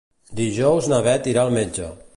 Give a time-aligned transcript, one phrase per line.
[0.39, 1.97] Dijous na Beth irà al metge.